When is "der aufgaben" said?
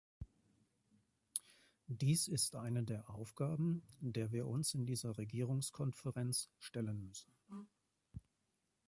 2.83-3.83